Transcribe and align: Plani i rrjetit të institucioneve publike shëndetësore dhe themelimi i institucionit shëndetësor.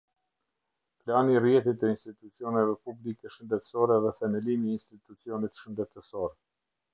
Plani 1.01 1.35
i 1.35 1.41
rrjetit 1.41 1.77
të 1.83 1.91
institucioneve 1.91 2.73
publike 2.87 3.31
shëndetësore 3.35 3.99
dhe 4.07 4.15
themelimi 4.21 4.67
i 4.71 4.75
institucionit 4.79 5.61
shëndetësor. 5.61 6.35